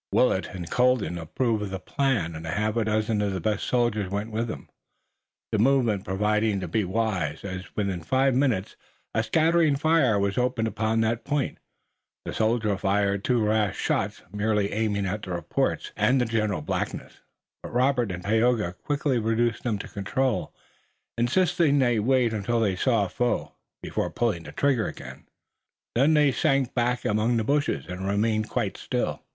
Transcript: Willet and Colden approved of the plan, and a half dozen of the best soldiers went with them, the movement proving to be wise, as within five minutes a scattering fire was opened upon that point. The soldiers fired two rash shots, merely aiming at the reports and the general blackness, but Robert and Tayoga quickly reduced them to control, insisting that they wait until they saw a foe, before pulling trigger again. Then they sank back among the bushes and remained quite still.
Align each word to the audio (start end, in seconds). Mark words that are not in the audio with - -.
Willet 0.11 0.47
and 0.47 0.67
Colden 0.67 1.19
approved 1.19 1.61
of 1.61 1.69
the 1.69 1.77
plan, 1.79 2.33
and 2.33 2.43
a 2.47 2.49
half 2.49 2.73
dozen 2.73 3.21
of 3.21 3.33
the 3.33 3.39
best 3.39 3.63
soldiers 3.67 4.09
went 4.09 4.31
with 4.31 4.47
them, 4.47 4.67
the 5.51 5.59
movement 5.59 6.05
proving 6.05 6.59
to 6.59 6.67
be 6.67 6.83
wise, 6.83 7.43
as 7.45 7.75
within 7.75 8.01
five 8.01 8.33
minutes 8.33 8.75
a 9.13 9.21
scattering 9.21 9.75
fire 9.75 10.17
was 10.17 10.39
opened 10.39 10.67
upon 10.67 11.01
that 11.01 11.23
point. 11.23 11.59
The 12.25 12.33
soldiers 12.33 12.79
fired 12.79 13.23
two 13.23 13.45
rash 13.45 13.77
shots, 13.77 14.23
merely 14.33 14.71
aiming 14.71 15.05
at 15.05 15.21
the 15.21 15.33
reports 15.33 15.91
and 15.95 16.19
the 16.19 16.25
general 16.25 16.61
blackness, 16.61 17.19
but 17.61 17.71
Robert 17.71 18.11
and 18.11 18.23
Tayoga 18.23 18.73
quickly 18.73 19.19
reduced 19.19 19.61
them 19.61 19.77
to 19.77 19.87
control, 19.87 20.51
insisting 21.15 21.77
that 21.77 21.85
they 21.85 21.99
wait 21.99 22.33
until 22.33 22.59
they 22.59 22.75
saw 22.75 23.05
a 23.05 23.09
foe, 23.09 23.53
before 23.83 24.09
pulling 24.09 24.45
trigger 24.45 24.87
again. 24.87 25.27
Then 25.93 26.15
they 26.15 26.31
sank 26.31 26.73
back 26.73 27.05
among 27.05 27.37
the 27.37 27.43
bushes 27.43 27.85
and 27.87 28.07
remained 28.07 28.49
quite 28.49 28.77
still. 28.77 29.21